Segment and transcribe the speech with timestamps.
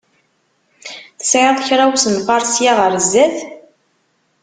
[1.19, 3.37] Tesεiḍ kra usenfaṛ ssya ɣer zzat?